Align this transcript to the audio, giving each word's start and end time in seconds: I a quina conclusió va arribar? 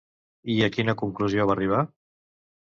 I 0.53 0.55
a 0.67 0.69
quina 0.77 0.95
conclusió 1.01 1.47
va 1.51 1.55
arribar? 1.57 1.83